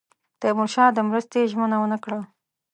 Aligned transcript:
تیمورشاه 0.39 0.89
د 0.93 0.99
مرستې 1.09 1.41
ژمنه 1.51 1.77
ونه 1.79 1.97
کړه. 2.03 2.19